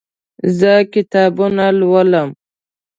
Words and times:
زه 0.57 0.71
کتابونه 0.93 1.65
لولم 1.79 2.29